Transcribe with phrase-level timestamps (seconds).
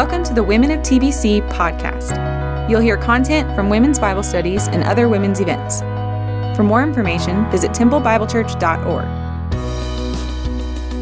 [0.00, 2.70] Welcome to the Women of TBC podcast.
[2.70, 5.80] You'll hear content from women's Bible studies and other women's events.
[6.56, 9.04] For more information, visit templebiblechurch.org.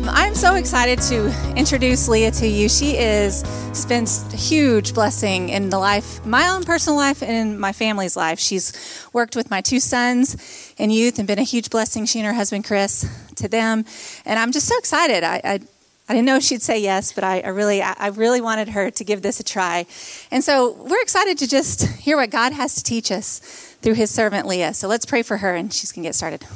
[0.08, 2.69] I'm so excited to introduce Leah to you.
[2.69, 7.30] She is has been a huge blessing in the life, my own personal life, and
[7.30, 8.40] in my family's life.
[8.40, 8.72] She's
[9.12, 12.04] worked with my two sons in youth and been a huge blessing.
[12.04, 13.85] She and her husband Chris to them,
[14.24, 15.22] and I'm just so excited.
[15.22, 15.60] I, I
[16.09, 19.05] I didn't know she'd say yes, but I, I, really, I really wanted her to
[19.05, 19.84] give this a try.
[20.30, 23.41] And so we're excited to just hear what God has to teach us
[23.83, 24.73] through his servant Leah.
[24.73, 26.47] So let's pray for her and she's to get started.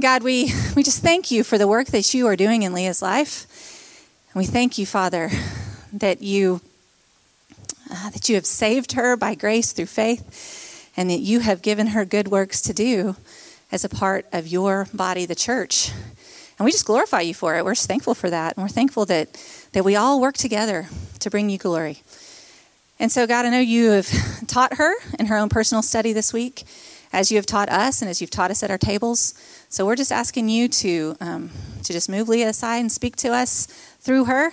[0.00, 3.00] God, we, we just thank you for the work that you are doing in Leah's
[3.00, 3.46] life.
[4.32, 5.30] And we thank you, Father,
[5.92, 6.62] that you,
[7.92, 11.88] uh, that you have saved her by grace through faith and that you have given
[11.88, 13.14] her good works to do
[13.70, 15.92] as a part of your body, the church.
[16.60, 17.64] And we just glorify you for it.
[17.64, 18.54] We're thankful for that.
[18.54, 19.32] And we're thankful that,
[19.72, 20.88] that we all work together
[21.20, 22.02] to bring you glory.
[22.98, 24.06] And so, God, I know you have
[24.46, 26.64] taught her in her own personal study this week,
[27.14, 29.32] as you have taught us and as you've taught us at our tables.
[29.70, 31.50] So we're just asking you to, um,
[31.82, 33.64] to just move Leah aside and speak to us
[34.00, 34.52] through her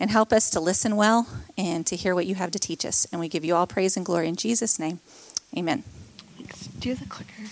[0.00, 3.06] and help us to listen well and to hear what you have to teach us.
[3.12, 4.98] And we give you all praise and glory in Jesus' name.
[5.56, 5.84] Amen.
[6.36, 6.66] Thanks.
[6.66, 7.44] Do you have the clicker?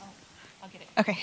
[0.00, 0.06] Oh,
[0.62, 0.88] I'll get it.
[0.98, 1.18] Okay.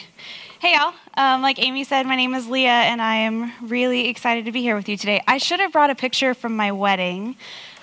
[0.62, 0.94] Hey, y'all.
[1.18, 4.62] Um, like Amy said, my name is Leah, and I am really excited to be
[4.62, 5.20] here with you today.
[5.28, 7.36] I should have brought a picture from my wedding.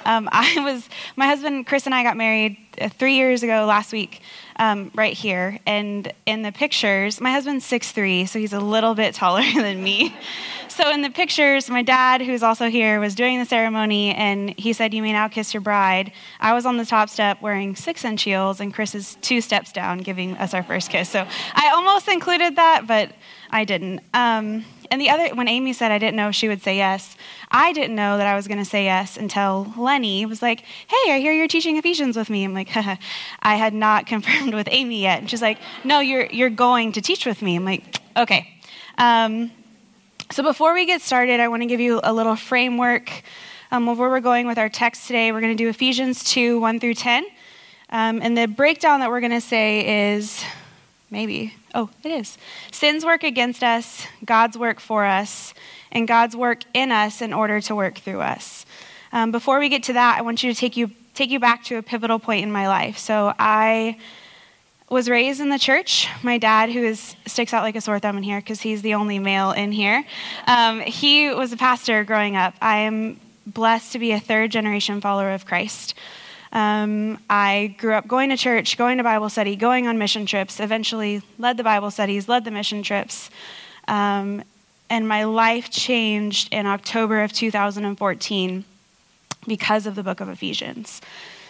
[0.04, 3.92] Um, I was, my husband Chris and I got married uh, three years ago last
[3.92, 4.20] week,
[4.58, 5.58] um, right here.
[5.66, 9.82] And in the pictures, my husband's six three, so he's a little bit taller than
[9.82, 10.14] me.
[10.68, 14.72] So in the pictures, my dad, who's also here, was doing the ceremony, and he
[14.72, 18.22] said, "You may now kiss your bride." I was on the top step wearing six-inch
[18.22, 21.08] heels, and Chris is two steps down, giving us our first kiss.
[21.08, 23.12] So I almost included that, but
[23.50, 24.02] I didn't.
[24.14, 27.16] Um, and the other, when Amy said I didn't know she would say yes,
[27.50, 31.12] I didn't know that I was going to say yes until Lenny was like, "Hey,
[31.12, 35.02] I hear you're teaching Ephesians with me." I'm like, I had not confirmed with Amy
[35.02, 35.20] yet.
[35.20, 38.54] And she's like, "No, you're you're going to teach with me." I'm like, "Okay."
[38.98, 39.52] Um,
[40.30, 43.10] so before we get started, I want to give you a little framework
[43.70, 45.32] um, of where we're going with our text today.
[45.32, 47.24] We're going to do Ephesians 2 1 through 10.
[47.90, 50.44] Um, and the breakdown that we're going to say is
[51.10, 52.36] maybe, oh, it is.
[52.72, 55.54] Sin's work against us, God's work for us,
[55.92, 58.66] and God's work in us in order to work through us.
[59.12, 61.64] Um, before we get to that, I want you to take you take you back
[61.64, 62.98] to a pivotal point in my life.
[62.98, 63.96] So I
[64.88, 66.08] was raised in the church.
[66.22, 68.94] My dad, who is sticks out like a sore thumb in here because he's the
[68.94, 70.04] only male in here,
[70.46, 72.54] um, he was a pastor growing up.
[72.60, 75.94] I am blessed to be a third generation follower of Christ.
[76.52, 80.60] Um, I grew up going to church, going to Bible study, going on mission trips,
[80.60, 83.30] eventually led the Bible studies, led the mission trips.
[83.86, 84.42] Um,
[84.90, 88.64] and my life changed in October of 2014
[89.46, 91.00] because of the book of Ephesians.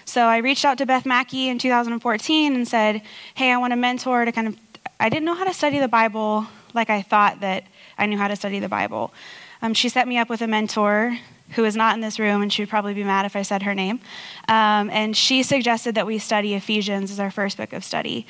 [0.05, 3.03] So I reached out to Beth Mackey in 2014 and said,
[3.35, 4.57] Hey, I want a mentor to kind of,
[4.99, 7.65] I didn't know how to study the Bible like I thought that
[7.99, 9.13] I knew how to study the Bible.
[9.61, 11.19] Um, she set me up with a mentor
[11.51, 13.63] who is not in this room, and she would probably be mad if I said
[13.63, 14.01] her name.
[14.49, 18.27] Um, and she suggested that we study Ephesians as our first book of study.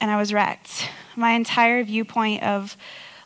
[0.00, 0.88] And I was wrecked.
[1.16, 2.76] My entire viewpoint of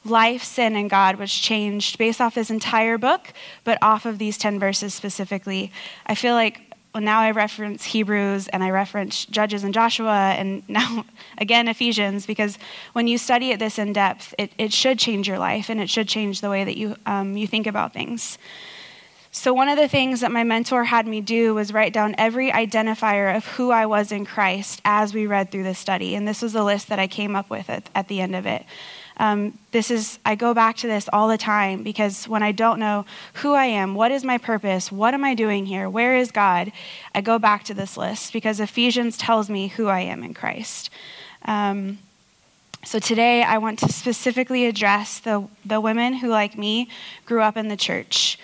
[0.04, 3.32] life, sin, and God was changed based off this entire book,
[3.64, 5.72] but off of these 10 verses specifically.
[6.06, 6.60] I feel like
[6.94, 11.04] well, now I reference Hebrews and I reference Judges and Joshua and now
[11.36, 12.56] again Ephesians because
[12.92, 15.91] when you study it this in depth, it, it should change your life and it
[15.91, 18.38] should change the way that you, um, you think about things.
[19.37, 22.53] So, one of the things that my mentor had me do was write down every
[22.53, 26.15] identifier of who I was in Christ as we read through this study.
[26.15, 28.47] And this was the list that I came up with at, at the end of
[28.47, 28.65] it.
[29.17, 32.78] Um, this is, I go back to this all the time because when I don't
[32.78, 36.31] know who I am, what is my purpose, what am I doing here, where is
[36.31, 36.71] God,
[37.12, 40.91] I go back to this list because Ephesians tells me who I am in Christ.
[41.45, 41.99] Um,
[42.84, 46.89] so today I want to specifically address the, the women who, like me,
[47.27, 48.39] grew up in the church.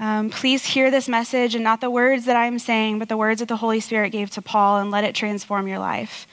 [0.00, 3.40] Um, please hear this message and not the words that I'm saying, but the words
[3.40, 6.26] that the Holy Spirit gave to Paul and let it transform your life.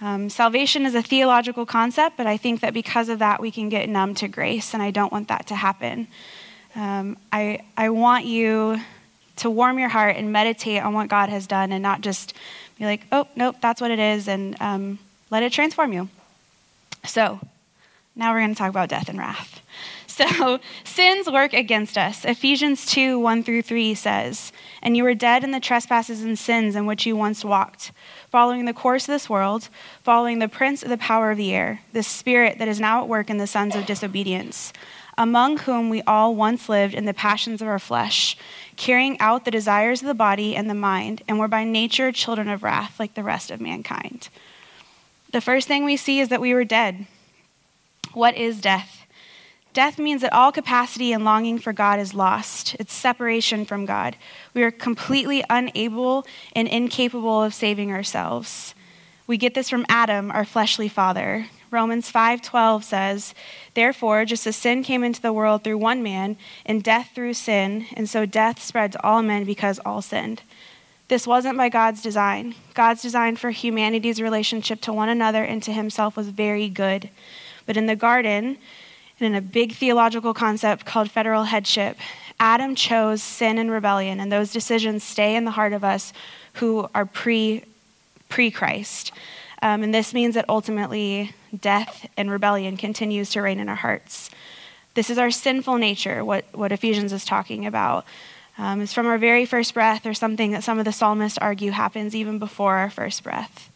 [0.00, 3.68] Um, salvation is a theological concept, but I think that because of that, we can
[3.68, 6.06] get numb to grace, and I don't want that to happen.
[6.76, 8.78] Um, I, I want you
[9.36, 12.34] to warm your heart and meditate on what God has done and not just
[12.78, 14.98] be like, oh, nope, that's what it is, and um,
[15.30, 16.08] let it transform you.
[17.04, 17.40] So,
[18.14, 19.62] now we're going to talk about death and wrath.
[20.18, 22.24] So, sins work against us.
[22.24, 26.74] Ephesians 2 1 through 3 says, And you were dead in the trespasses and sins
[26.74, 27.92] in which you once walked
[28.30, 29.68] following the course of this world,
[30.02, 33.08] following the prince of the power of the air, the spirit that is now at
[33.08, 34.72] work in the sons of disobedience,
[35.16, 38.36] among whom we all once lived in the passions of our flesh,
[38.76, 42.48] carrying out the desires of the body and the mind, and were by nature children
[42.48, 44.28] of wrath like the rest of mankind.
[45.32, 47.06] The first thing we see is that we were dead.
[48.12, 48.97] What is death?
[49.78, 52.74] Death means that all capacity and longing for God is lost.
[52.80, 54.16] It's separation from God.
[54.52, 56.26] We are completely unable
[56.56, 58.74] and incapable of saving ourselves.
[59.28, 61.46] We get this from Adam, our fleshly father.
[61.70, 63.34] Romans 5:12 says,
[63.74, 66.36] "Therefore, just as sin came into the world through one man,
[66.66, 70.42] and death through sin, and so death spread to all men because all sinned."
[71.06, 72.56] This wasn't by God's design.
[72.74, 77.10] God's design for humanity's relationship to one another and to himself was very good.
[77.64, 78.58] But in the garden,
[79.20, 81.96] and in a big theological concept called federal headship,
[82.40, 86.12] Adam chose sin and rebellion, and those decisions stay in the heart of us
[86.54, 87.64] who are pre
[88.28, 89.12] pre Christ.
[89.60, 94.30] Um, and this means that ultimately death and rebellion continues to reign in our hearts.
[94.94, 98.04] This is our sinful nature, what, what Ephesians is talking about.
[98.56, 101.70] Um, it's from our very first breath, or something that some of the psalmists argue
[101.70, 103.70] happens even before our first breath.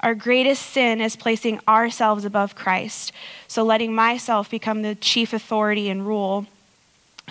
[0.00, 3.12] Our greatest sin is placing ourselves above Christ.
[3.48, 6.46] So letting myself become the chief authority and rule,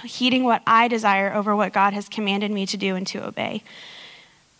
[0.04, 3.64] heeding what I desire over what God has commanded me to do and to obey.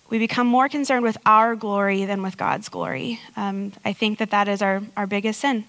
[0.10, 3.20] We become more concerned with our glory than with God's glory.
[3.36, 5.66] Um, I think that that is our, our biggest sin.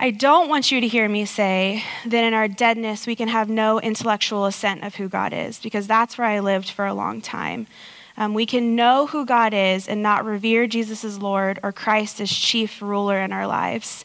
[0.00, 3.48] I don't want you to hear me say that in our deadness we can have
[3.48, 7.20] no intellectual assent of who God is, because that's where I lived for a long
[7.20, 7.68] time.
[8.16, 12.20] Um, we can know who God is and not revere Jesus as Lord or Christ
[12.20, 14.04] as chief ruler in our lives.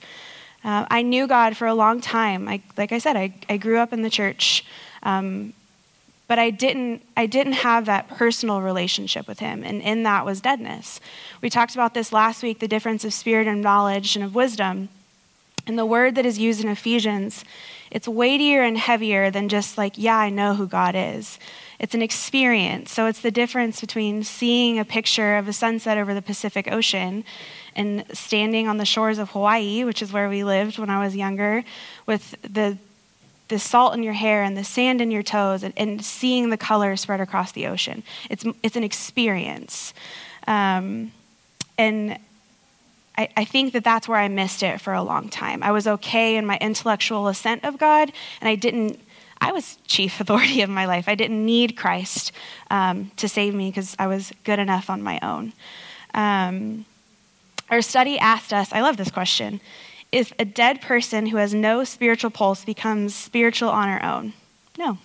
[0.64, 2.48] Uh, I knew God for a long time.
[2.48, 4.66] I, like I said, I, I grew up in the church,
[5.04, 5.54] um,
[6.28, 10.42] but I didn't, I didn't have that personal relationship with Him, and in that was
[10.42, 11.00] deadness.
[11.42, 14.90] We talked about this last week the difference of spirit and knowledge and of wisdom.
[15.66, 17.46] And the word that is used in Ephesians,
[17.92, 21.38] it's weightier and heavier than just like, yeah, I know who God is.
[21.80, 22.92] It's an experience.
[22.92, 27.24] So it's the difference between seeing a picture of a sunset over the Pacific Ocean
[27.76, 31.16] and standing on the shores of Hawaii, which is where we lived when I was
[31.16, 31.64] younger,
[32.06, 32.78] with the
[33.50, 36.58] the salt in your hair and the sand in your toes and, and seeing the
[36.58, 38.04] colors spread across the ocean.
[38.30, 39.94] It's, it's an experience.
[40.48, 41.12] Um,
[41.78, 42.18] and
[43.18, 45.64] I, I, think that that's where I missed it for a long time.
[45.64, 49.00] I was okay in my intellectual assent of God, and I didn't
[49.42, 51.08] I was chief authority of my life.
[51.08, 52.32] I didn't need Christ
[52.70, 55.54] um, to save me because I was good enough on my own.
[56.14, 56.86] Um,
[57.70, 59.62] our study asked us I love this question
[60.12, 64.34] if a dead person who has no spiritual pulse becomes spiritual on our own?
[64.78, 64.98] No.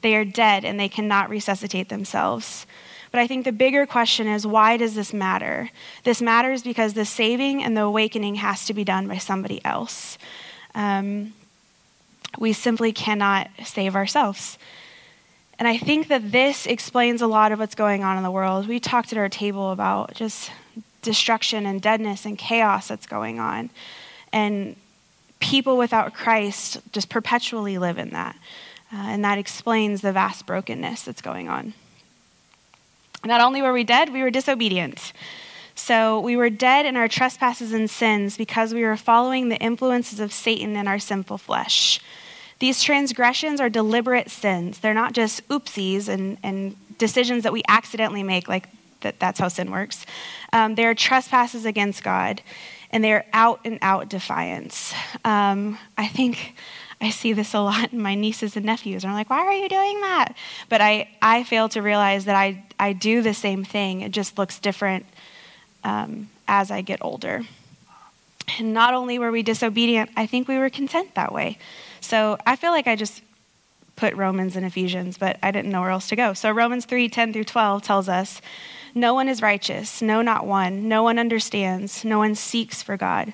[0.00, 2.66] They are dead and they cannot resuscitate themselves.
[3.10, 5.70] But I think the bigger question is why does this matter?
[6.02, 10.16] This matters because the saving and the awakening has to be done by somebody else.
[10.74, 11.34] Um,
[12.38, 14.58] we simply cannot save ourselves.
[15.58, 18.66] And I think that this explains a lot of what's going on in the world.
[18.66, 20.50] We talked at our table about just
[21.02, 23.70] destruction and deadness and chaos that's going on.
[24.32, 24.76] And
[25.40, 28.36] people without Christ just perpetually live in that.
[28.92, 31.74] Uh, and that explains the vast brokenness that's going on.
[33.24, 35.12] Not only were we dead, we were disobedient.
[35.74, 40.20] So we were dead in our trespasses and sins because we were following the influences
[40.20, 42.00] of Satan in our sinful flesh.
[42.62, 44.78] These transgressions are deliberate sins.
[44.78, 48.68] They're not just oopsies and, and decisions that we accidentally make, like
[49.00, 50.06] that, that's how sin works.
[50.52, 52.40] Um, they're trespasses against God,
[52.92, 54.94] and they're out and out defiance.
[55.24, 56.54] Um, I think
[57.00, 59.02] I see this a lot in my nieces and nephews.
[59.02, 60.36] And I'm like, why are you doing that?
[60.68, 64.02] But I, I fail to realize that I, I do the same thing.
[64.02, 65.04] It just looks different
[65.82, 67.42] um, as I get older.
[68.60, 71.58] And not only were we disobedient, I think we were content that way.
[72.02, 73.22] So I feel like I just
[73.96, 76.34] put Romans and Ephesians, but I didn't know where else to go.
[76.34, 78.40] So Romans 3 10 through 12 tells us,
[78.94, 80.88] No one is righteous, no, not one.
[80.88, 83.32] No one understands, no one seeks for God.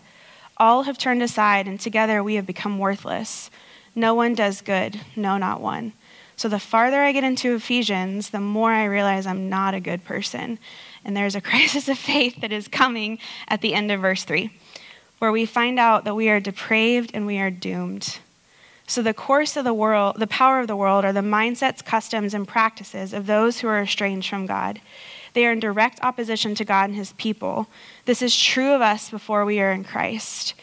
[0.58, 3.50] All have turned aside, and together we have become worthless.
[3.94, 5.92] No one does good, no, not one.
[6.36, 10.04] So the farther I get into Ephesians, the more I realize I'm not a good
[10.04, 10.58] person.
[11.04, 14.50] And there's a crisis of faith that is coming at the end of verse 3,
[15.18, 18.18] where we find out that we are depraved and we are doomed.
[18.88, 22.32] So, the course of the world, the power of the world, are the mindsets, customs,
[22.32, 24.80] and practices of those who are estranged from God.
[25.34, 27.68] They are in direct opposition to God and his people.
[28.06, 30.54] This is true of us before we are in Christ.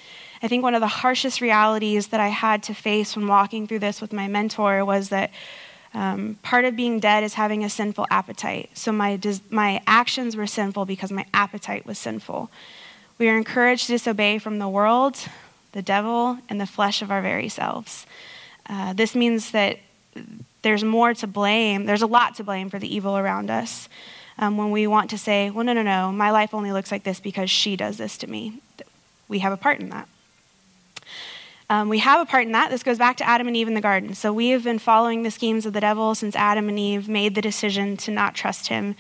[0.42, 3.80] I think one of the harshest realities that I had to face when walking through
[3.80, 5.30] this with my mentor was that
[5.94, 8.72] um, part of being dead is having a sinful appetite.
[8.74, 9.20] So, my,
[9.52, 12.50] my actions were sinful because my appetite was sinful.
[13.20, 15.20] We are encouraged to disobey from the world,
[15.76, 18.08] the devil, and the flesh of our very selves.
[18.68, 19.78] Uh, this means that
[20.62, 23.90] there's more to blame, there's a lot to blame for the evil around us.
[24.38, 27.04] Um, when we want to say, well, no, no, no, my life only looks like
[27.04, 28.62] this because she does this to me.
[29.28, 30.08] We have a part in that.
[31.70, 32.70] Um, we have a part in that.
[32.70, 34.14] This goes back to Adam and Eve in the garden.
[34.14, 37.36] So we have been following the schemes of the devil since Adam and Eve made
[37.36, 38.96] the decision to not trust him,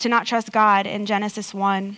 [0.00, 1.96] to not trust God in Genesis 1.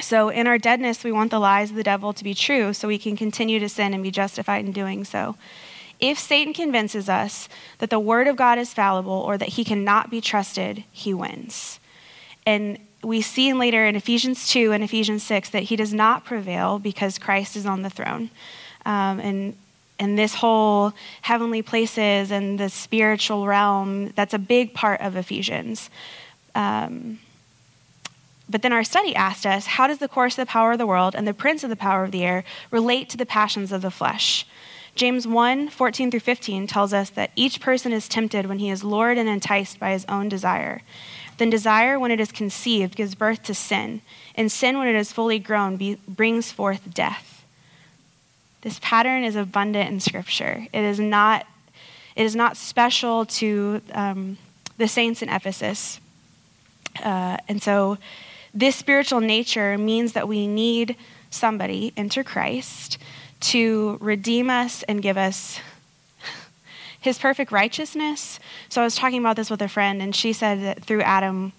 [0.00, 2.88] So in our deadness, we want the lies of the devil to be true so
[2.88, 5.36] we can continue to sin and be justified in doing so.
[6.00, 10.10] If Satan convinces us that the word of God is fallible or that he cannot
[10.10, 11.78] be trusted, he wins.
[12.44, 16.78] And we see later in Ephesians 2 and Ephesians 6 that he does not prevail
[16.78, 18.30] because Christ is on the throne
[18.84, 19.56] um, and
[19.98, 25.90] and this whole heavenly places and the spiritual realm that's a big part of ephesians
[26.54, 27.18] um,
[28.52, 30.86] but then our study asked us how does the course of the power of the
[30.86, 33.82] world and the prince of the power of the air relate to the passions of
[33.82, 34.46] the flesh
[34.94, 38.84] james 1 14 through 15 tells us that each person is tempted when he is
[38.84, 40.82] lured and enticed by his own desire
[41.38, 44.02] then desire when it is conceived gives birth to sin
[44.36, 47.32] and sin when it is fully grown be, brings forth death
[48.62, 50.66] this pattern is abundant in Scripture.
[50.72, 51.46] It is not,
[52.14, 54.38] it is not special to um,
[54.78, 56.00] the saints in Ephesus.
[57.02, 57.98] Uh, and so,
[58.54, 60.96] this spiritual nature means that we need
[61.30, 62.98] somebody, enter Christ,
[63.40, 65.58] to redeem us and give us
[67.00, 68.38] his perfect righteousness.
[68.68, 71.52] So, I was talking about this with a friend, and she said that through Adam,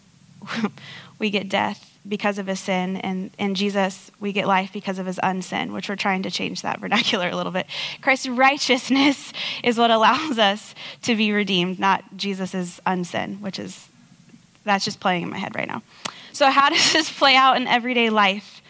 [1.20, 5.06] we get death because of his sin, and in Jesus, we get life because of
[5.06, 7.68] his unsin, which we're trying to change that vernacular a little bit.
[8.02, 9.34] Christ's righteousness
[9.64, 13.88] is what allows us to be redeemed, not Jesus' unsin, which is,
[14.64, 15.82] that's just playing in my head right now.
[16.32, 18.62] So, how does this play out in everyday life?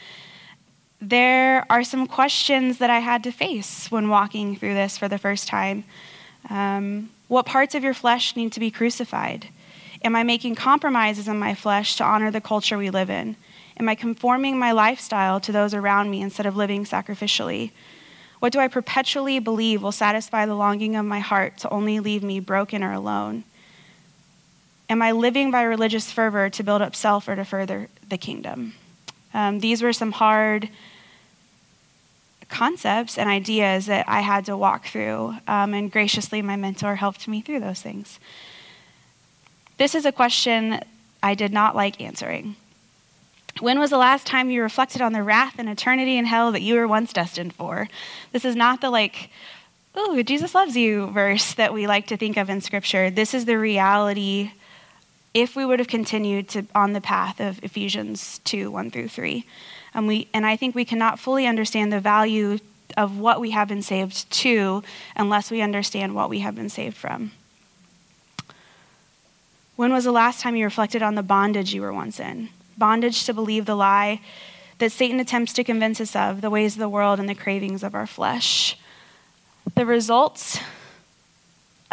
[1.02, 5.18] There are some questions that I had to face when walking through this for the
[5.18, 5.84] first time.
[6.50, 9.48] Um, what parts of your flesh need to be crucified?
[10.04, 13.36] Am I making compromises in my flesh to honor the culture we live in?
[13.80, 17.72] Am I conforming my lifestyle to those around me instead of living sacrificially?
[18.40, 22.24] What do I perpetually believe will satisfy the longing of my heart to only leave
[22.24, 23.46] me broken or alone?
[24.90, 28.74] Am I living by religious fervor to build up self or to further the kingdom?
[29.34, 30.70] Um, these were some hard
[32.50, 37.28] concepts and ideas that I had to walk through, um, and graciously, my mentor helped
[37.28, 38.20] me through those things.
[39.78, 40.80] This is a question
[41.24, 42.56] I did not like answering.
[43.60, 46.62] When was the last time you reflected on the wrath and eternity in hell that
[46.62, 47.88] you were once destined for?
[48.32, 49.30] This is not the like,
[49.96, 53.10] oh, Jesus loves you verse that we like to think of in Scripture.
[53.10, 54.52] This is the reality
[55.34, 59.46] if we would have continued to, on the path of Ephesians 2 1 through 3.
[59.94, 62.60] And, we, and I think we cannot fully understand the value
[62.98, 64.84] of what we have been saved to
[65.16, 67.32] unless we understand what we have been saved from.
[69.76, 72.50] When was the last time you reflected on the bondage you were once in?
[72.78, 74.22] Bondage to believe the lie
[74.78, 77.84] that Satan attempts to convince us of, the ways of the world and the cravings
[77.84, 78.78] of our flesh.
[79.76, 80.60] The results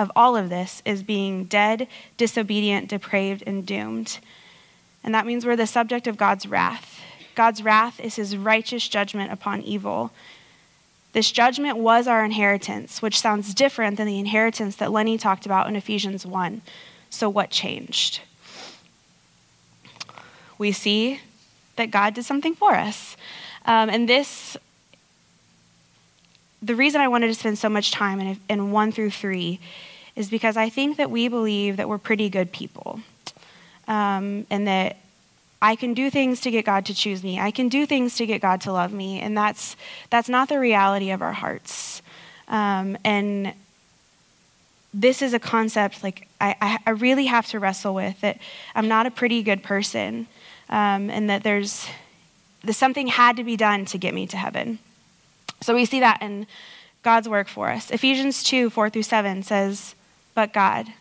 [0.01, 4.19] of all of this is being dead, disobedient, depraved, and doomed.
[5.05, 7.01] And that means we're the subject of God's wrath.
[7.35, 10.11] God's wrath is his righteous judgment upon evil.
[11.13, 15.67] This judgment was our inheritance, which sounds different than the inheritance that Lenny talked about
[15.69, 16.63] in Ephesians 1.
[17.11, 18.21] So, what changed?
[20.57, 21.21] We see
[21.77, 23.17] that God did something for us.
[23.67, 24.57] Um, and this,
[26.63, 29.61] the reason I wanted to spend so much time in, in one through three
[30.17, 33.01] is because I think that we believe that we're pretty good people.
[33.89, 34.97] Um, and that
[35.63, 37.39] I can do things to get God to choose me.
[37.39, 39.21] I can do things to get God to love me.
[39.21, 39.77] And that's,
[40.09, 42.03] that's not the reality of our hearts.
[42.49, 43.53] Um, and
[44.93, 48.39] this is a concept like I, I really have to wrestle with that
[48.75, 50.27] I'm not a pretty good person
[50.69, 51.87] um, and that there's,
[52.65, 54.79] there's something had to be done to get me to heaven.
[55.61, 56.47] So we see that in
[57.03, 57.91] God's work for us.
[57.91, 59.95] Ephesians 2 4 through 7 says,
[60.41, 60.95] But God,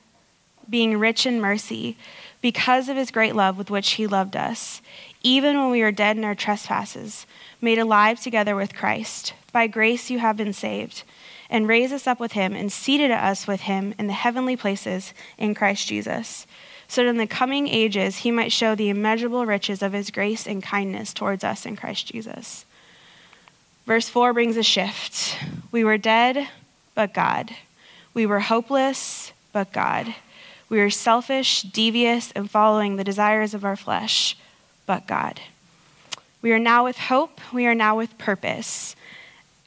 [0.69, 1.95] being rich in mercy,
[2.41, 4.81] because of his great love with which he loved us,
[5.23, 7.25] even when we were dead in our trespasses,
[7.61, 9.33] made alive together with Christ.
[9.53, 11.03] By grace you have been saved
[11.49, 15.13] and raised us up with him and seated us with him in the heavenly places
[15.37, 16.45] in Christ Jesus,
[16.89, 20.45] so that in the coming ages he might show the immeasurable riches of his grace
[20.45, 22.65] and kindness towards us in Christ Jesus.
[23.85, 25.37] Verse 4 brings a shift.
[25.71, 26.49] We were dead,
[26.93, 27.55] but God.
[28.19, 30.13] We were hopeless, but God.
[30.67, 34.35] We were selfish, devious, and following the desires of our flesh,
[34.85, 35.39] but God.
[36.41, 37.39] We are now with hope.
[37.53, 38.97] We are now with purpose.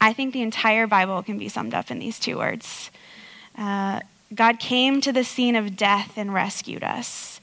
[0.03, 2.91] I think the entire Bible can be summed up in these two words.
[3.57, 4.01] Uh,
[4.35, 7.41] God came to the scene of death and rescued us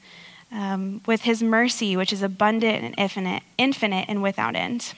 [0.51, 4.93] um, with his mercy, which is abundant and infinite, infinite and without end.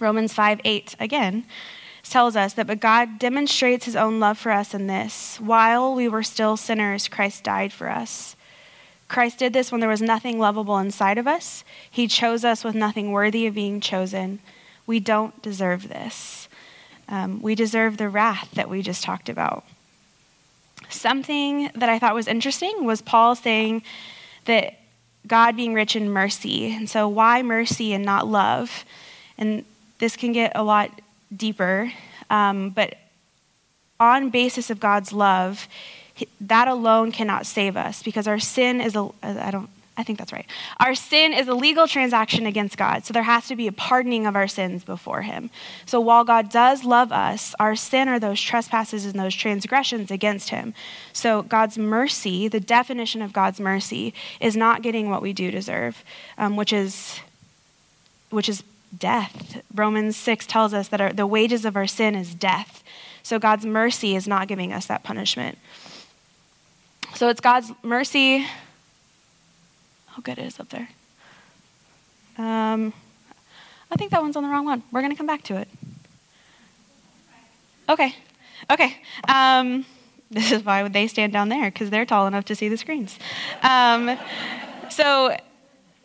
[0.00, 1.44] Romans 5 8, again,
[2.10, 6.08] tells us that but God demonstrates his own love for us in this while we
[6.08, 8.36] were still sinners, Christ died for us.
[9.08, 11.64] Christ did this when there was nothing lovable inside of us.
[11.90, 14.40] He chose us with nothing worthy of being chosen.
[14.86, 16.48] We don't deserve this.
[17.08, 19.64] Um, we deserve the wrath that we just talked about.
[20.88, 23.82] Something that I thought was interesting was Paul saying
[24.46, 24.78] that
[25.26, 26.72] God being rich in mercy.
[26.72, 28.84] And so, why mercy and not love?
[29.38, 29.64] And
[29.98, 31.00] this can get a lot
[31.34, 31.92] deeper,
[32.30, 32.96] um, but
[34.00, 35.68] on basis of God's love,
[36.40, 40.32] that alone cannot save us because our sin is a I don't I think that's
[40.32, 40.46] right.
[40.80, 43.04] Our sin is a legal transaction against God.
[43.04, 45.50] So there has to be a pardoning of our sins before Him.
[45.86, 50.48] So while God does love us, our sin are those trespasses and those transgressions against
[50.48, 50.74] Him.
[51.12, 56.02] So God's mercy, the definition of God's mercy, is not getting what we do deserve,
[56.38, 57.20] um, which is
[58.30, 58.64] which is
[58.98, 59.62] death.
[59.74, 62.82] Romans 6 tells us that our, the wages of our sin is death.
[63.22, 65.58] So God's mercy is not giving us that punishment.
[67.14, 68.46] So it's God's mercy.
[70.16, 70.88] Oh, good, it is up there.
[72.36, 72.92] Um,
[73.90, 74.82] I think that one's on the wrong one.
[74.90, 75.68] We're going to come back to it.
[77.88, 78.14] Okay,
[78.70, 78.96] okay.
[79.28, 79.86] Um,
[80.30, 83.18] this is why they stand down there, because they're tall enough to see the screens.
[83.62, 84.18] Um,
[84.90, 85.36] so,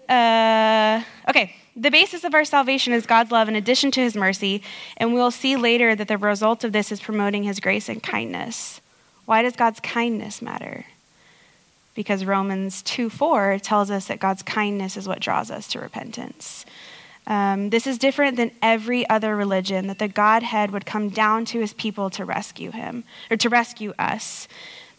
[0.08, 4.62] uh, okay, the basis of our salvation is God's love in addition to his mercy,
[4.98, 8.82] and we'll see later that the result of this is promoting his grace and kindness.
[9.26, 10.86] Why does God's kindness matter?
[12.00, 16.66] because Romans 2 4 tells us that God's kindness is what draws us to repentance.
[17.28, 21.60] Um, this is different than every other religion, that the Godhead would come down to
[21.60, 24.48] his people to rescue him, or to rescue us.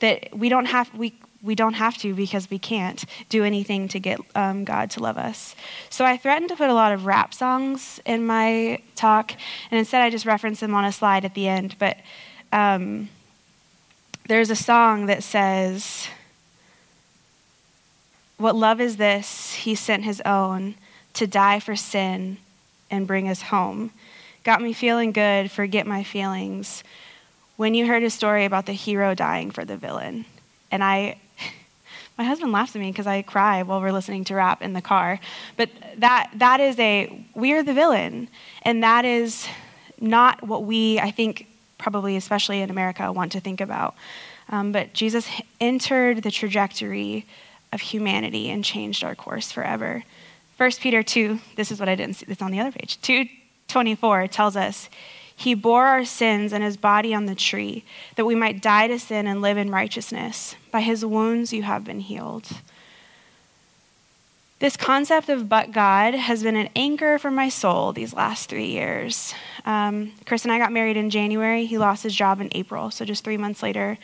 [0.00, 3.98] That we don't have, we, we don't have to because we can't do anything to
[3.98, 5.56] get um, God to love us.
[5.88, 9.32] So I threatened to put a lot of rap songs in my talk,
[9.70, 11.76] and instead I just referenced them on a slide at the end.
[11.78, 11.96] But
[12.52, 13.08] um,
[14.26, 16.08] there's a song that says,
[18.36, 19.54] what love is this?
[19.54, 20.74] He sent his own
[21.14, 22.38] to die for sin
[22.90, 23.90] and bring us home.
[24.44, 26.82] Got me feeling good, forget my feelings.
[27.56, 30.24] When you heard a story about the hero dying for the villain.
[30.70, 31.18] And I,
[32.18, 34.82] my husband laughs at me because I cry while we're listening to rap in the
[34.82, 35.20] car.
[35.56, 38.28] But that, that is a, we are the villain.
[38.62, 39.46] And that is
[40.00, 41.46] not what we, I think,
[41.78, 43.94] probably especially in America, want to think about.
[44.50, 45.28] Um, but Jesus
[45.60, 47.24] entered the trajectory
[47.72, 50.02] of humanity and changed our course forever.
[50.56, 53.00] 1 Peter 2, this is what I didn't see, it's on the other page.
[53.00, 54.90] 224 tells us,
[55.40, 57.82] He bore our sins in His body on the tree,
[58.16, 60.54] that we might die to sin and live in righteousness.
[60.70, 62.48] By His wounds you have been healed.
[64.58, 68.66] This concept of but God has been an anchor for my soul these last three
[68.66, 69.32] years.
[69.64, 71.64] Um, Chris and I got married in January.
[71.64, 73.96] He lost his job in April, so just three months later,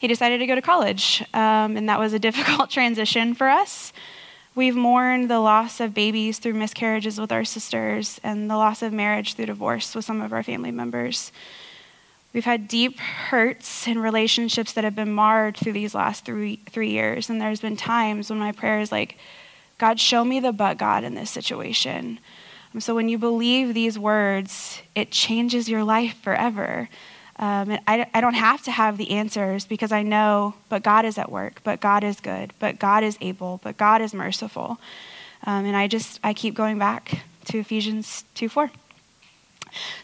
[0.00, 3.92] he decided to go to college, um, and that was a difficult transition for us.
[4.54, 8.92] We've mourned the loss of babies through miscarriages with our sisters and the loss of
[8.92, 11.32] marriage through divorce with some of our family members.
[12.34, 16.90] We've had deep hurts in relationships that have been marred through these last three, three
[16.90, 17.30] years.
[17.30, 19.16] And there's been times when my prayer is like,
[19.78, 22.18] God, show me the but God in this situation.
[22.74, 26.88] Um, so when you believe these words, it changes your life forever.
[27.36, 31.04] Um, and I, I don't have to have the answers because I know, but God
[31.04, 34.78] is at work, but God is good, but God is able, but God is merciful.
[35.44, 38.70] Um, and I just, I keep going back to Ephesians 2 4.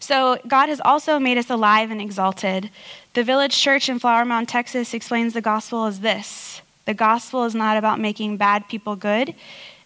[0.01, 2.71] So, God has also made us alive and exalted.
[3.13, 7.55] The Village Church in Flower Mound, Texas explains the gospel as this The gospel is
[7.55, 9.35] not about making bad people good,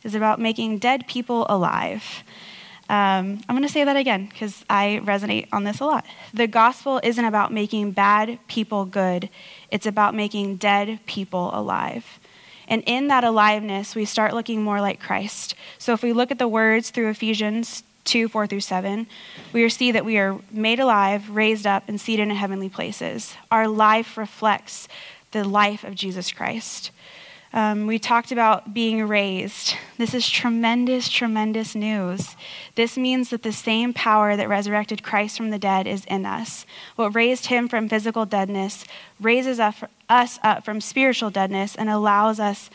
[0.05, 2.23] it's about making dead people alive.
[2.89, 6.05] Um, I'm going to say that again because I resonate on this a lot.
[6.35, 9.29] The gospel isn't about making bad people good,
[9.71, 12.19] it's about making dead people alive.
[12.69, 15.55] And in that aliveness, we start looking more like Christ.
[15.79, 19.07] So if we look at the words through Ephesians 2 4 through 7,
[19.53, 23.35] we see that we are made alive, raised up, and seated in heavenly places.
[23.51, 24.89] Our life reflects
[25.33, 26.91] the life of Jesus Christ.
[27.55, 29.75] Um, we talked about being raised.
[29.99, 32.35] This is tremendous, tremendous news.
[32.77, 36.65] This means that the same power that resurrected Christ from the dead is in us.
[36.97, 38.87] What raised him from physical deadness
[39.21, 42.71] raises us up from spiritual deadness and allows us,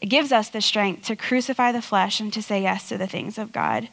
[0.00, 3.36] gives us the strength to crucify the flesh and to say yes to the things
[3.36, 3.88] of God.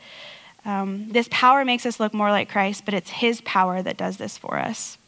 [0.64, 4.18] Um, this power makes us look more like Christ, but it's His power that does
[4.18, 5.00] this for us.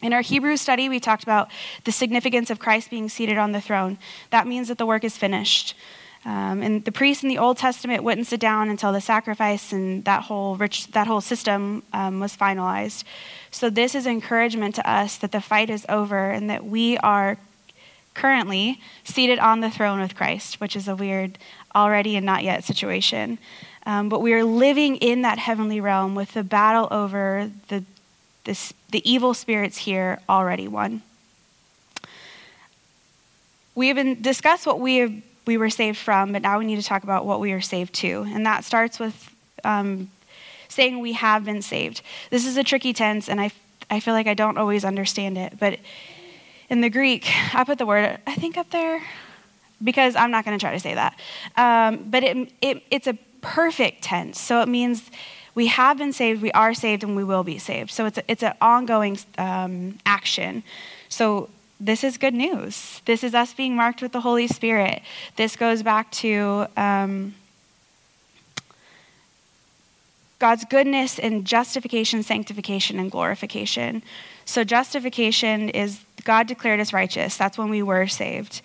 [0.00, 1.50] In our Hebrew study, we talked about
[1.84, 3.98] the significance of Christ being seated on the throne.
[4.30, 5.74] That means that the work is finished.
[6.24, 10.04] Um, and the priests in the Old Testament wouldn't sit down until the sacrifice and
[10.04, 13.04] that whole rich, that whole system um, was finalized.
[13.50, 17.38] So this is encouragement to us that the fight is over and that we are
[18.14, 21.38] currently seated on the throne with Christ, which is a weird
[21.74, 23.38] already and not yet situation.
[23.86, 27.84] Um, but we are living in that heavenly realm with the battle over the,
[28.48, 31.02] the, the evil spirits here already won.
[33.74, 35.12] We have discussed what we have,
[35.46, 37.94] we were saved from, but now we need to talk about what we are saved
[37.96, 39.30] to, and that starts with
[39.64, 40.10] um,
[40.68, 42.00] saying we have been saved.
[42.30, 43.52] This is a tricky tense, and I
[43.90, 45.78] I feel like I don't always understand it, but
[46.68, 49.02] in the Greek, I put the word I think up there
[49.82, 51.18] because I'm not going to try to say that,
[51.56, 54.40] um, but it, it it's a perfect tense.
[54.40, 55.10] So it means
[55.58, 57.90] we have been saved, we are saved, and we will be saved.
[57.90, 60.62] So it's, a, it's an ongoing um, action.
[61.08, 63.02] So this is good news.
[63.06, 65.02] This is us being marked with the Holy Spirit.
[65.34, 67.34] This goes back to um,
[70.38, 74.04] God's goodness in justification, sanctification, and glorification.
[74.44, 77.36] So, justification is God declared us righteous.
[77.36, 78.62] That's when we were saved.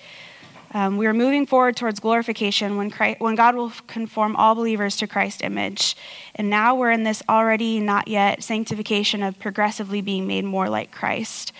[0.75, 4.95] Um, we are moving forward towards glorification when, Christ, when God will conform all believers
[4.97, 5.95] to Christ's image.
[6.33, 10.91] And now we're in this already not yet sanctification of progressively being made more like
[10.91, 11.53] Christ.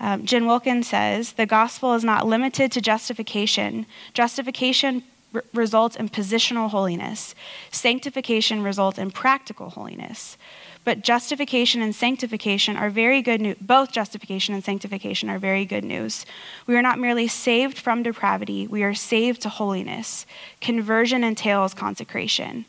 [0.00, 3.86] Um, Jen Wilkins says the gospel is not limited to justification.
[4.12, 5.02] Justification
[5.34, 7.34] r- results in positional holiness,
[7.70, 10.36] sanctification results in practical holiness.
[10.84, 13.56] But justification and sanctification are very good news.
[13.60, 16.26] Both justification and sanctification are very good news.
[16.66, 20.26] We are not merely saved from depravity, we are saved to holiness.
[20.60, 22.64] Conversion entails consecration.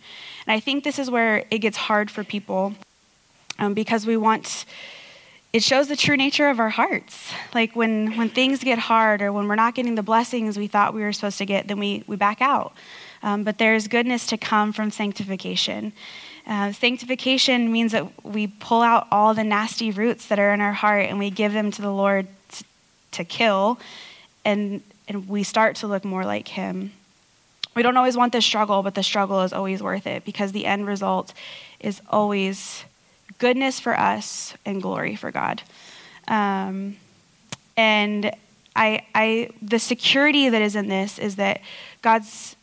[0.45, 2.75] And I think this is where it gets hard for people
[3.57, 4.65] um, because we want
[5.53, 7.31] it shows the true nature of our hearts.
[7.53, 10.95] Like when, when things get hard or when we're not getting the blessings we thought
[10.95, 12.73] we were supposed to get, then we, we back out.
[13.21, 15.93] Um, but there's goodness to come from sanctification.
[16.45, 20.73] Uh, sanctification means that we pull out all the nasty roots that are in our
[20.73, 22.65] heart and we give them to the Lord t-
[23.11, 23.79] to kill,
[24.43, 26.91] and, and we start to look more like Him.
[27.75, 30.65] We don't always want the struggle, but the struggle is always worth it because the
[30.65, 31.33] end result
[31.79, 32.83] is always
[33.39, 35.61] goodness for us and glory for God.
[36.27, 36.97] Um,
[37.77, 38.31] and
[38.75, 41.61] I, I, the security that is in this is that
[42.01, 42.55] God's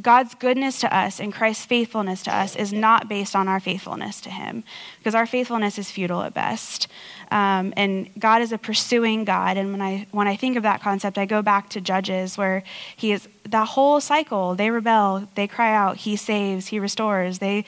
[0.00, 4.20] God's goodness to us and Christ's faithfulness to us is not based on our faithfulness
[4.22, 4.64] to Him,
[4.98, 6.88] because our faithfulness is futile at best.
[7.30, 9.56] Um, and God is a pursuing God.
[9.56, 12.62] And when I when I think of that concept, I go back to Judges, where
[12.96, 14.54] He is that whole cycle.
[14.54, 15.96] They rebel, they cry out.
[15.98, 17.38] He saves, He restores.
[17.38, 17.64] They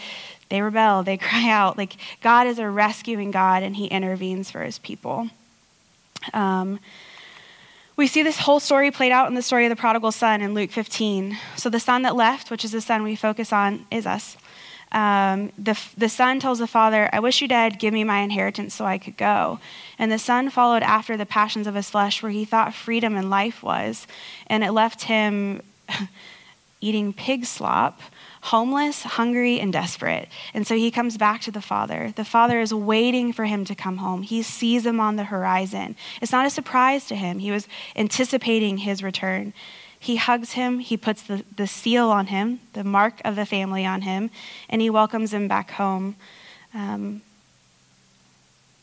[0.49, 1.79] they rebel, they cry out.
[1.79, 5.29] Like God is a rescuing God, and He intervenes for His people.
[6.35, 6.81] Um,
[7.99, 10.55] we see this whole story played out in the story of the prodigal son in
[10.55, 11.37] Luke 15.
[11.57, 14.37] So, the son that left, which is the son we focus on, is us.
[14.93, 18.73] Um, the, the son tells the father, I wish you dead, give me my inheritance
[18.73, 19.59] so I could go.
[19.99, 23.29] And the son followed after the passions of his flesh, where he thought freedom and
[23.29, 24.07] life was.
[24.47, 25.61] And it left him
[26.81, 28.01] eating pig slop
[28.43, 30.29] homeless, hungry, and desperate.
[30.55, 32.13] And so he comes back to the Father.
[32.15, 34.23] The Father is waiting for him to come home.
[34.23, 35.97] He sees him on the horizon.
[36.21, 39.53] It's not a surprise to him, he was anticipating his return.
[40.01, 43.85] He hugs him, he puts the, the seal on him, the mark of the family
[43.85, 44.31] on him,
[44.69, 46.15] and he welcomes him back home.
[46.73, 47.23] Um,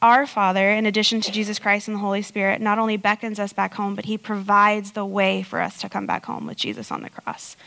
[0.01, 3.53] our Father, in addition to Jesus Christ and the Holy Spirit, not only beckons us
[3.53, 6.91] back home, but He provides the way for us to come back home with Jesus
[6.91, 7.57] on the cross.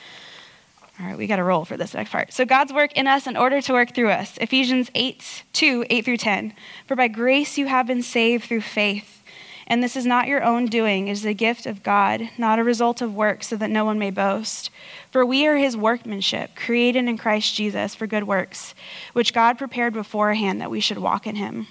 [1.00, 2.32] All right, we got to roll for this next part.
[2.32, 4.36] So, God's work in us in order to work through us.
[4.38, 6.52] Ephesians 8 2, 8 through 10.
[6.86, 9.22] For by grace you have been saved through faith.
[9.68, 12.64] And this is not your own doing, it is a gift of God, not a
[12.64, 14.70] result of works, so that no one may boast.
[15.10, 18.74] For we are his workmanship, created in Christ Jesus for good works,
[19.12, 21.66] which God prepared beforehand that we should walk in him.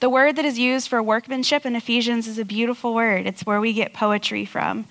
[0.00, 3.26] The word that is used for workmanship in Ephesians is a beautiful word.
[3.26, 4.86] It's where we get poetry from.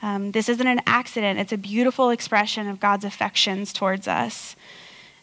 [0.00, 4.54] Um, this isn't an accident, it's a beautiful expression of God's affections towards us.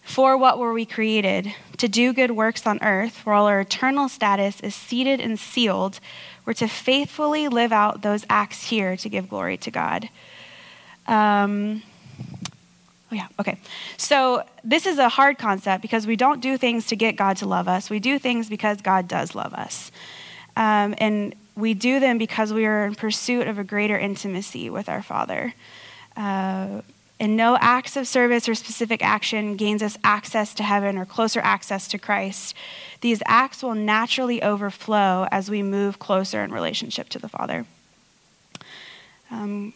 [0.05, 1.53] For what were we created?
[1.77, 5.99] To do good works on earth, where all our eternal status is seated and sealed.
[6.45, 10.09] We're to faithfully live out those acts here to give glory to God.
[11.07, 11.81] Um,
[13.11, 13.57] oh, yeah, okay.
[13.97, 17.47] So, this is a hard concept because we don't do things to get God to
[17.47, 17.89] love us.
[17.89, 19.91] We do things because God does love us.
[20.55, 24.89] Um, and we do them because we are in pursuit of a greater intimacy with
[24.89, 25.53] our Father.
[26.15, 26.81] Uh,
[27.17, 31.39] And no acts of service or specific action gains us access to heaven or closer
[31.39, 32.53] access to Christ.
[32.99, 37.65] These acts will naturally overflow as we move closer in relationship to the Father.
[39.31, 39.73] Um,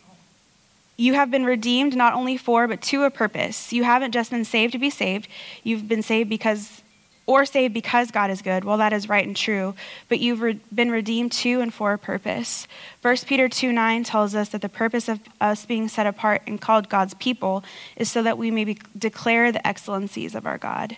[0.98, 3.72] you have been redeemed not only for, but to a purpose.
[3.72, 5.30] You haven't just been saved to be saved.
[5.64, 6.82] You've been saved because,
[7.30, 8.64] or saved because God is good.
[8.64, 9.76] Well, that is right and true.
[10.08, 12.68] But you've re- been redeemed to and for a purpose.
[13.04, 16.60] 1 Peter 2 9 tells us that the purpose of us being set apart and
[16.60, 17.64] called God's people
[17.96, 20.98] is so that we may be, declare the excellencies of our God.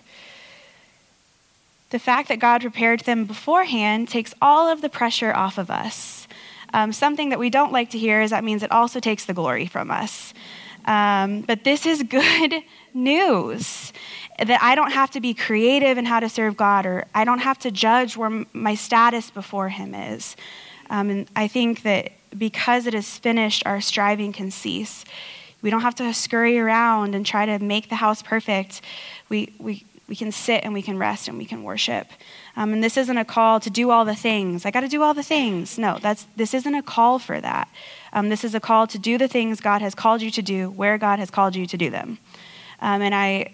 [1.90, 6.26] The fact that God prepared them beforehand takes all of the pressure off of us.
[6.72, 9.34] Um, something that we don't like to hear is that means it also takes the
[9.34, 10.32] glory from us.
[10.84, 12.62] Um, but this is good
[12.94, 13.92] news
[14.38, 17.40] that I don't have to be creative in how to serve God, or I don't
[17.40, 20.36] have to judge where my status before Him is.
[20.90, 25.04] Um, and I think that because it is finished, our striving can cease.
[25.60, 28.80] We don't have to scurry around and try to make the house perfect.
[29.28, 32.08] We, we, we can sit and we can rest and we can worship.
[32.56, 34.66] Um, and this isn't a call to do all the things.
[34.66, 35.78] I got to do all the things.
[35.78, 37.68] No, that's, this isn't a call for that.
[38.12, 40.70] Um, this is a call to do the things God has called you to do
[40.70, 42.18] where God has called you to do them.
[42.80, 43.52] Um, and I,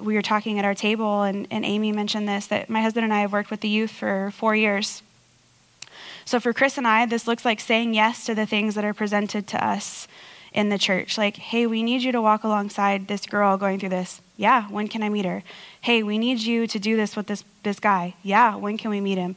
[0.00, 3.12] we were talking at our table, and, and Amy mentioned this that my husband and
[3.12, 5.02] I have worked with the youth for four years.
[6.24, 8.94] So for Chris and I, this looks like saying yes to the things that are
[8.94, 10.08] presented to us
[10.58, 11.16] in the church.
[11.16, 14.20] Like, hey, we need you to walk alongside this girl going through this.
[14.36, 15.44] Yeah, when can I meet her?
[15.80, 18.16] Hey, we need you to do this with this, this guy.
[18.24, 19.36] Yeah, when can we meet him?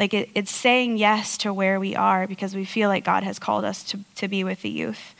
[0.00, 3.38] Like, it, it's saying yes to where we are because we feel like God has
[3.38, 5.14] called us to, to be with the youth.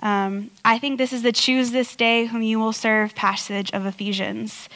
[0.00, 3.84] Um, I think this is the choose this day whom you will serve passage of
[3.84, 4.70] Ephesians.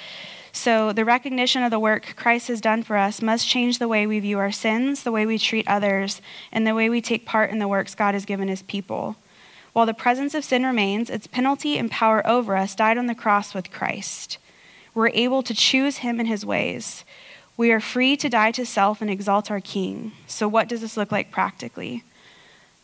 [0.54, 4.06] So, the recognition of the work Christ has done for us must change the way
[4.06, 6.20] we view our sins, the way we treat others,
[6.52, 9.16] and the way we take part in the works God has given his people.
[9.72, 13.14] While the presence of sin remains, its penalty and power over us died on the
[13.14, 14.38] cross with Christ.
[14.94, 17.04] We're able to choose him and his ways.
[17.56, 20.12] We are free to die to self and exalt our King.
[20.26, 22.02] So, what does this look like practically?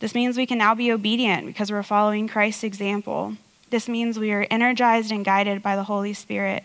[0.00, 3.34] This means we can now be obedient because we're following Christ's example.
[3.70, 6.64] This means we are energized and guided by the Holy Spirit.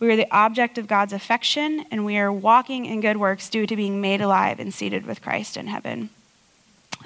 [0.00, 3.66] We are the object of God's affection, and we are walking in good works due
[3.66, 6.10] to being made alive and seated with Christ in heaven.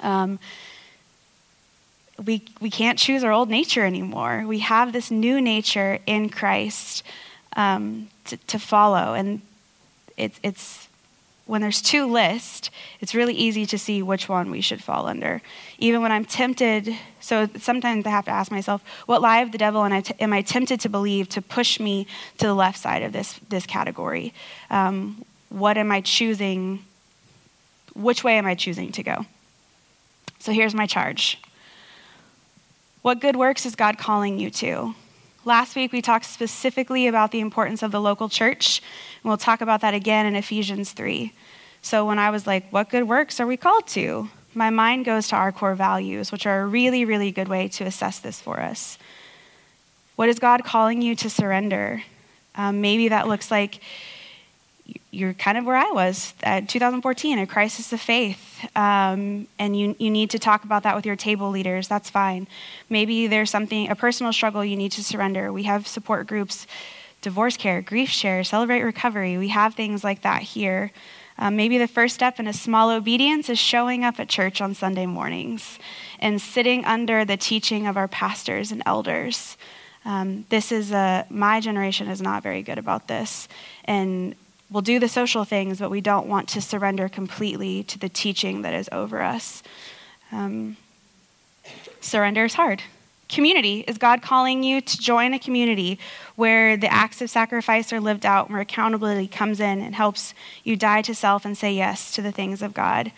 [0.01, 0.39] Um,
[2.25, 4.43] we, we can't choose our old nature anymore.
[4.45, 7.03] We have this new nature in Christ
[7.55, 9.13] um, to, to follow.
[9.13, 9.41] And
[10.17, 10.87] it's, it's
[11.45, 15.41] when there's two lists, it's really easy to see which one we should fall under.
[15.79, 19.57] Even when I'm tempted, so sometimes I have to ask myself, what lie of the
[19.57, 22.07] devil am I, t- am I tempted to believe to push me
[22.37, 24.33] to the left side of this, this category?
[24.69, 26.85] Um, what am I choosing?
[27.95, 29.25] Which way am I choosing to go?
[30.39, 31.37] So here's my charge.
[33.01, 34.93] What good works is God calling you to?
[35.43, 38.79] Last week, we talked specifically about the importance of the local church,
[39.23, 41.33] and we'll talk about that again in Ephesians 3.
[41.81, 44.29] So, when I was like, what good works are we called to?
[44.53, 47.85] My mind goes to our core values, which are a really, really good way to
[47.85, 48.99] assess this for us.
[50.15, 52.03] What is God calling you to surrender?
[52.53, 53.79] Um, maybe that looks like
[55.11, 59.93] you're kind of where I was at 2014, a crisis of faith, um, and you,
[59.99, 61.89] you need to talk about that with your table leaders.
[61.89, 62.47] That's fine.
[62.89, 65.51] Maybe there's something, a personal struggle you need to surrender.
[65.51, 66.65] We have support groups,
[67.21, 69.37] divorce care, grief share, celebrate recovery.
[69.37, 70.91] We have things like that here.
[71.37, 74.75] Um, maybe the first step in a small obedience is showing up at church on
[74.75, 75.77] Sunday mornings
[76.19, 79.57] and sitting under the teaching of our pastors and elders.
[80.05, 83.47] Um, this is a, my generation is not very good about this.
[83.85, 84.35] And
[84.71, 88.61] we'll do the social things, but we don't want to surrender completely to the teaching
[88.61, 89.61] that is over us.
[90.31, 90.77] Um,
[91.99, 92.81] surrender is hard.
[93.27, 95.99] Community is God calling you to join a community
[96.35, 100.75] where the acts of sacrifice are lived out, where accountability comes in and helps you
[100.75, 103.11] die to self and say yes to the things of God.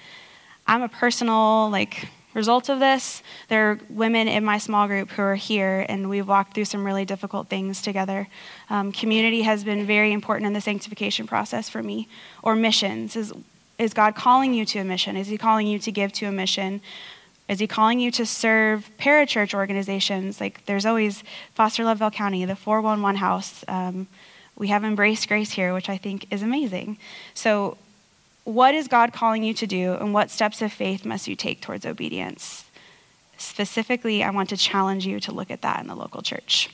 [0.68, 5.22] I'm a personal, like, result of this, there are women in my small group who
[5.22, 8.28] are here, and we've walked through some really difficult things together.
[8.70, 12.08] Um, community has been very important in the sanctification process for me.
[12.42, 13.16] Or missions.
[13.16, 13.34] Is,
[13.78, 15.18] is God calling you to a mission?
[15.18, 16.82] Is He calling you to give to a mission?
[17.48, 20.40] Is He calling you to serve parachurch organizations?
[20.40, 23.64] Like there's always Foster Loveville County, the 411 House.
[23.68, 24.08] Um,
[24.56, 26.98] we have Embrace Grace here, which I think is amazing.
[27.34, 27.78] So
[28.44, 31.62] what is God calling you to do, and what steps of faith must you take
[31.62, 32.66] towards obedience?
[33.38, 36.70] Specifically, I want to challenge you to look at that in the local church.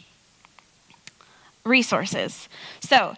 [1.63, 2.49] Resources.
[2.79, 3.15] So,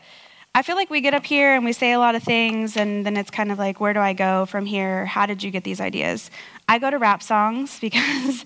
[0.53, 3.05] I feel like we get up here and we say a lot of things, and
[3.05, 5.05] then it's kind of like, where do I go from here?
[5.05, 6.29] How did you get these ideas?
[6.67, 8.43] I go to rap songs because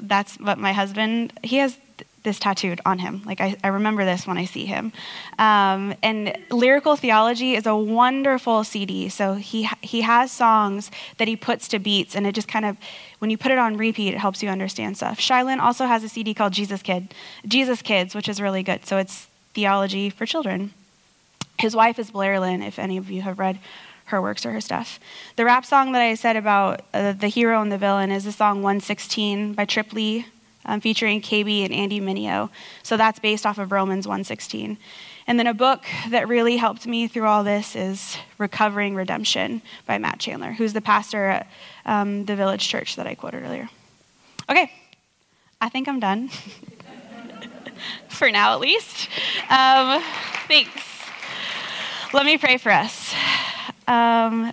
[0.00, 1.76] that's what my husband, he has
[2.22, 3.22] this tattooed on him.
[3.24, 4.92] Like, I, I remember this when I see him.
[5.38, 9.08] Um, and Lyrical Theology is a wonderful CD.
[9.08, 12.76] So he, he has songs that he puts to beats, and it just kind of,
[13.18, 15.18] when you put it on repeat, it helps you understand stuff.
[15.18, 17.12] Shai Linne also has a CD called Jesus Kid,
[17.46, 18.86] Jesus Kids, which is really good.
[18.86, 20.72] So it's theology for children.
[21.58, 23.58] His wife is Blair Linne, if any of you have read
[24.06, 25.00] her works or her stuff.
[25.36, 28.32] The rap song that I said about uh, the hero and the villain is the
[28.32, 30.26] song 116 by Trip Lee
[30.64, 32.50] um, featuring KB and Andy Mineo.
[32.82, 34.76] So that's based off of Romans 1:16.
[35.26, 39.98] And then a book that really helped me through all this is Recovering Redemption by
[39.98, 41.46] Matt Chandler, who's the pastor at
[41.86, 43.68] um, the Village Church that I quoted earlier.
[44.50, 44.70] Okay,
[45.60, 46.28] I think I'm done.
[48.08, 49.08] for now, at least.
[49.48, 50.02] Um,
[50.48, 50.82] thanks.
[52.12, 53.14] Let me pray for us.
[53.86, 54.52] Um,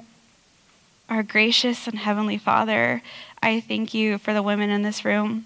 [1.09, 3.01] our gracious and heavenly Father,
[3.41, 5.45] I thank you for the women in this room.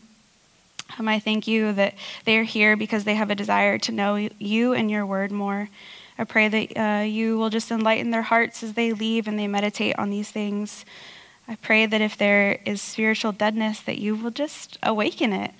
[0.98, 4.16] Um, I thank you that they are here because they have a desire to know
[4.40, 5.70] you and your word more.
[6.18, 9.48] I pray that uh, you will just enlighten their hearts as they leave and they
[9.48, 10.86] meditate on these things.
[11.48, 15.52] I pray that if there is spiritual deadness, that you will just awaken it,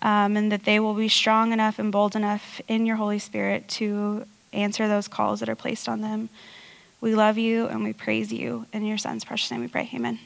[0.00, 3.68] um, and that they will be strong enough and bold enough in your Holy Spirit
[3.70, 6.28] to answer those calls that are placed on them.
[7.00, 8.66] We love you and we praise you.
[8.72, 9.90] In your Son's precious name we pray.
[9.92, 10.20] Amen.